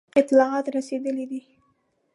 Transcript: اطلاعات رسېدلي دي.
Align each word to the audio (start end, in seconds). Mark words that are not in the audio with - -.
اطلاعات 0.21 0.65
رسېدلي 0.75 1.25
دي. 1.31 1.41